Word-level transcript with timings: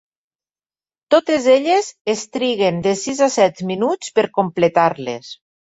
Totes 1.15 1.45
elles 1.57 1.91
es 2.15 2.25
triguen 2.39 2.83
de 2.89 2.97
sis 3.05 3.25
a 3.27 3.31
set 3.39 3.65
minuts 3.73 4.15
per 4.19 4.29
completar-les. 4.41 5.35